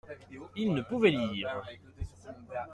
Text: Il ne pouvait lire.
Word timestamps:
Il 0.55 0.73
ne 0.73 0.81
pouvait 0.81 1.11
lire. 1.11 1.61